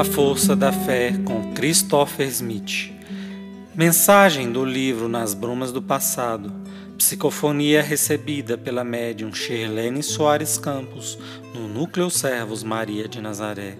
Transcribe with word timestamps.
A 0.00 0.04
Força 0.04 0.56
da 0.56 0.72
Fé 0.72 1.12
com 1.26 1.52
Christopher 1.52 2.26
Smith. 2.28 2.90
Mensagem 3.74 4.50
do 4.50 4.64
livro 4.64 5.10
Nas 5.10 5.34
Brumas 5.34 5.72
do 5.72 5.82
Passado. 5.82 6.50
Psicofonia 6.96 7.82
recebida 7.82 8.56
pela 8.56 8.82
médium 8.82 9.30
Shirlene 9.30 10.02
Soares 10.02 10.56
Campos 10.56 11.18
no 11.54 11.68
Núcleo 11.68 12.08
Servos 12.08 12.62
Maria 12.64 13.06
de 13.06 13.20
Nazaré. 13.20 13.76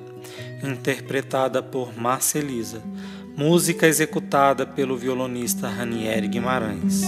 Interpretada 0.62 1.62
por 1.62 1.98
Marcelisa. 1.98 2.82
Música 3.34 3.86
executada 3.86 4.66
pelo 4.66 4.98
violonista 4.98 5.70
Ranieri 5.70 6.28
Guimarães. 6.28 7.00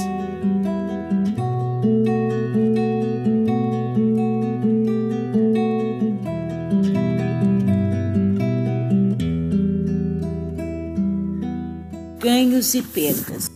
Ganhos 12.23 12.73
e 12.75 12.83
perdas. 12.83 13.51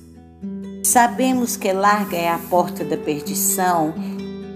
Sabemos 0.82 1.56
que 1.56 1.72
larga 1.72 2.16
é 2.16 2.28
a 2.28 2.38
porta 2.50 2.84
da 2.84 2.96
perdição 2.96 3.94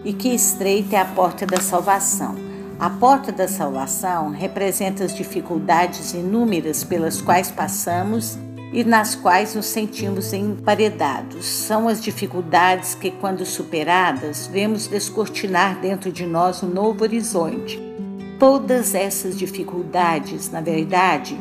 e 0.05 0.13
que 0.13 0.35
estreita 0.35 0.97
é 0.97 0.99
a 0.99 1.05
porta 1.05 1.47
da 1.47 1.61
salvação. 1.61 2.35
A 2.77 2.91
porta 2.91 3.31
da 3.31 3.47
salvação 3.47 4.31
representa 4.31 5.05
as 5.05 5.15
dificuldades 5.15 6.13
inúmeras 6.13 6.83
pelas 6.83 7.21
quais 7.21 7.53
passamos 7.53 8.37
e 8.73 8.83
nas 8.83 9.15
quais 9.15 9.55
nos 9.55 9.67
sentimos 9.67 10.33
emparedados. 10.33 11.47
São 11.47 11.87
as 11.87 12.03
dificuldades 12.03 12.97
que, 12.97 13.13
quando 13.13 13.47
superadas, 13.47 14.49
vemos 14.49 14.89
descortinar 14.89 15.81
dentro 15.81 16.11
de 16.11 16.27
nós 16.27 16.65
um 16.65 16.69
novo 16.69 17.05
horizonte. 17.05 17.81
Todas 18.41 18.93
essas 18.93 19.39
dificuldades, 19.39 20.51
na 20.51 20.61
verdade, 20.61 21.39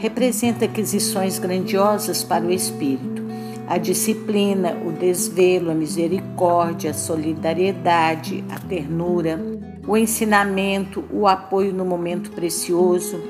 representa 0.00 0.64
aquisições 0.64 1.38
grandiosas 1.38 2.24
para 2.24 2.44
o 2.44 2.50
espírito. 2.50 3.22
A 3.68 3.76
disciplina, 3.76 4.74
o 4.84 4.90
desvelo, 4.90 5.70
a 5.70 5.74
misericórdia, 5.74 6.90
a 6.90 6.94
solidariedade, 6.94 8.42
a 8.50 8.58
ternura, 8.58 9.38
o 9.86 9.96
ensinamento, 9.96 11.04
o 11.12 11.26
apoio 11.26 11.72
no 11.72 11.84
momento 11.84 12.30
precioso, 12.30 13.20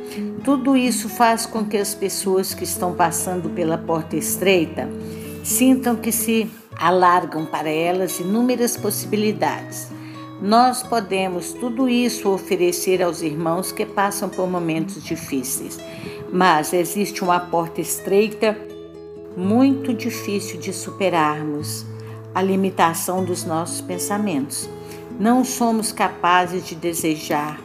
tudo 0.45 0.77
isso 0.77 1.09
faz 1.09 1.45
com 1.45 1.65
que 1.65 1.77
as 1.77 1.95
pessoas 1.95 2.55
que 2.55 2.65
estão 2.65 2.95
passando 2.95 3.51
pela 3.51 3.77
porta 3.77 4.17
estreita 4.17 4.89
sintam 5.43 5.97
que 5.97 6.13
se 6.13 6.49
alargam 6.79 7.45
para 7.45 7.69
elas 7.69 8.21
inúmeras 8.21 8.77
possibilidades. 8.77 9.89
Nós 10.41 10.83
podemos 10.83 11.53
tudo 11.53 11.89
isso 11.89 12.31
oferecer 12.31 13.03
aos 13.03 13.21
irmãos 13.21 13.73
que 13.73 13.85
passam 13.85 14.29
por 14.29 14.49
momentos 14.49 15.05
difíceis 15.05 15.79
mas 16.33 16.73
existe 16.73 17.23
uma 17.23 17.41
porta 17.41 17.81
estreita 17.81 18.57
muito 19.37 19.95
difícil 19.95 20.61
de 20.61 20.73
superarmos 20.73 21.85
a 22.35 22.43
limitação 22.43 23.25
dos 23.25 23.45
nossos 23.45 23.81
pensamentos. 23.81 24.69
Não 25.19 25.45
somos 25.45 25.93
capazes 25.93 26.67
de 26.67 26.75
desejar 26.75 27.61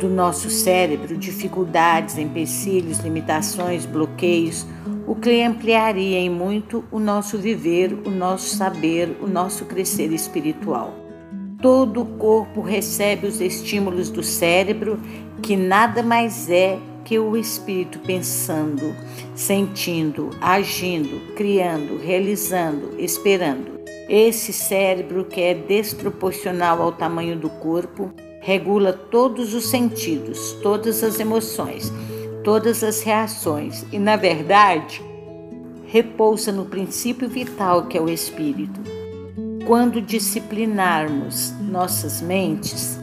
do 0.00 0.08
nosso 0.08 0.48
cérebro 0.48 1.16
dificuldades, 1.16 2.16
empecilhos, 2.16 2.98
limitações, 2.98 3.84
bloqueios, 3.84 4.66
o 5.06 5.14
que 5.14 5.42
ampliaria 5.42 6.18
em 6.18 6.30
muito 6.30 6.84
o 6.90 6.98
nosso 6.98 7.36
viver, 7.36 7.92
o 8.06 8.10
nosso 8.10 8.56
saber, 8.56 9.16
o 9.20 9.26
nosso 9.26 9.64
crescer 9.66 10.12
espiritual. 10.12 10.94
Todo 11.60 12.02
o 12.02 12.06
corpo 12.06 12.60
recebe 12.60 13.26
os 13.26 13.40
estímulos 13.40 14.10
do 14.10 14.22
cérebro, 14.22 14.98
que 15.42 15.56
nada 15.56 16.02
mais 16.02 16.50
é 16.50 16.78
que 17.04 17.18
o 17.18 17.36
espírito 17.36 17.98
pensando, 18.00 18.94
sentindo, 19.34 20.30
agindo, 20.40 21.34
criando, 21.34 21.98
realizando, 21.98 22.98
esperando. 22.98 23.80
Esse 24.08 24.52
cérebro 24.52 25.24
que 25.24 25.40
é 25.40 25.54
desproporcional 25.54 26.82
ao 26.82 26.92
tamanho 26.92 27.36
do 27.36 27.48
corpo 27.48 28.12
regula 28.40 28.92
todos 28.92 29.54
os 29.54 29.66
sentidos, 29.66 30.52
todas 30.62 31.02
as 31.02 31.20
emoções, 31.20 31.92
todas 32.42 32.82
as 32.82 33.02
reações 33.02 33.84
e, 33.92 33.98
na 33.98 34.16
verdade, 34.16 35.02
repousa 35.86 36.50
no 36.50 36.64
princípio 36.64 37.28
vital 37.28 37.86
que 37.86 37.96
é 37.96 38.00
o 38.00 38.08
espírito. 38.08 38.80
Quando 39.66 40.02
disciplinarmos 40.02 41.54
nossas 41.60 42.20
mentes, 42.20 42.98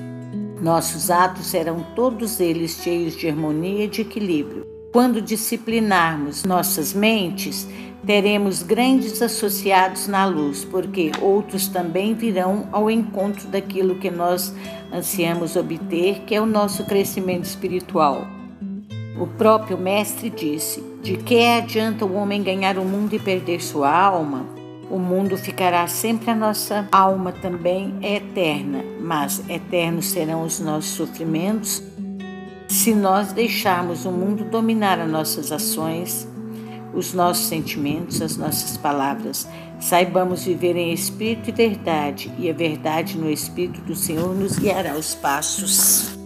nossos 0.62 1.09
atos 1.09 1.47
serão 1.47 1.86
todos 1.96 2.40
eles 2.40 2.81
cheios 2.84 3.16
de 3.16 3.28
harmonia 3.28 3.86
e 3.86 3.88
de 3.88 4.02
equilíbrio. 4.02 4.66
Quando 4.92 5.22
disciplinarmos 5.22 6.44
nossas 6.44 6.94
mentes, 6.94 7.68
teremos 8.06 8.64
grandes 8.64 9.22
associados 9.22 10.08
na 10.08 10.25
luz, 10.25 10.66
porque 10.66 11.12
outros 11.22 11.68
também 11.68 12.14
virão 12.14 12.68
ao 12.72 12.90
encontro 12.90 13.47
daquilo 13.47 13.96
que 13.96 14.09
nós 14.09 14.53
ansiamos 14.92 15.56
obter, 15.56 16.22
que 16.22 16.36
é 16.36 16.42
o 16.42 16.46
nosso 16.46 16.86
crescimento 16.86 17.46
espiritual. 17.46 18.26
O 19.20 19.28
próprio 19.28 19.78
Mestre 19.78 20.30
disse: 20.30 20.81
De 21.03 21.18
que 21.18 21.46
adianta 21.46 22.06
o 22.06 22.16
homem 22.16 22.41
ganhar 22.41 22.78
o 22.78 22.86
mundo 22.86 23.14
e 23.14 23.20
perder 23.20 23.62
sua 23.62 23.96
alma? 23.96 24.59
O 24.89 24.97
mundo 24.97 25.38
ficará 25.38 25.88
sempre 25.88 26.31
a 26.31 26.35
nossa 26.35 26.88
alma 26.91 27.31
também 27.31 27.94
é 28.01 28.16
eterna, 28.16 28.83
mas 29.00 29.47
eternos 29.47 30.07
serão 30.07 30.44
os 30.44 30.59
nossos 30.59 30.91
sofrimentos 30.91 31.83
se 32.67 32.94
nós 32.94 33.31
deixarmos 33.31 34.05
o 34.05 34.11
mundo 34.11 34.45
dominar 34.45 34.99
as 34.99 35.09
nossas 35.09 35.51
ações, 35.51 36.28
os 36.94 37.13
nossos 37.13 37.47
sentimentos, 37.47 38.22
as 38.22 38.35
nossas 38.35 38.78
palavras. 38.78 39.47
Saibamos 39.79 40.45
viver 40.45 40.75
em 40.75 40.91
espírito 40.91 41.49
e 41.49 41.53
verdade, 41.53 42.31
e 42.38 42.49
a 42.49 42.53
verdade 42.53 43.17
no 43.17 43.29
espírito 43.29 43.81
do 43.81 43.95
Senhor 43.95 44.35
nos 44.35 44.57
guiará 44.57 44.94
os 44.95 45.13
passos. 45.16 46.19